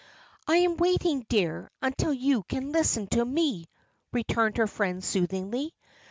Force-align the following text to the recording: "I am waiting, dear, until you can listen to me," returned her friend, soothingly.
"I 0.47 0.55
am 0.55 0.77
waiting, 0.77 1.27
dear, 1.29 1.69
until 1.79 2.11
you 2.11 2.41
can 2.49 2.71
listen 2.71 3.05
to 3.09 3.23
me," 3.23 3.67
returned 4.11 4.57
her 4.57 4.65
friend, 4.65 5.03
soothingly. 5.03 5.75